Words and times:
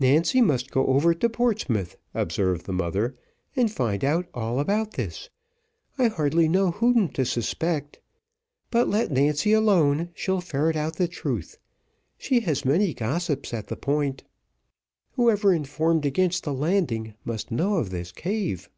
"Nancy 0.00 0.40
must 0.40 0.72
go 0.72 0.88
over 0.88 1.14
to 1.14 1.28
Portsmouth," 1.28 1.96
observed 2.14 2.66
the 2.66 2.72
mother, 2.72 3.14
"and 3.54 3.70
find 3.70 4.02
out 4.04 4.26
all 4.34 4.58
about 4.58 4.94
this. 4.94 5.30
I 5.96 6.08
hardly 6.08 6.48
know 6.48 6.72
whom 6.72 7.08
to 7.10 7.24
suspect; 7.24 8.00
but 8.72 8.88
let 8.88 9.12
Nancy 9.12 9.52
alone, 9.52 10.08
she'll 10.14 10.40
ferret 10.40 10.74
out 10.74 10.96
the 10.96 11.06
truth 11.06 11.58
she 12.18 12.40
has 12.40 12.64
many 12.64 12.92
gossips 12.92 13.54
at 13.54 13.68
the 13.68 13.76
Point. 13.76 14.24
Whoever 15.12 15.54
informed 15.54 16.04
against 16.04 16.42
the 16.42 16.52
landing, 16.52 17.14
must 17.24 17.52
know 17.52 17.76
of 17.76 17.90
this 17.90 18.10
cave." 18.10 18.68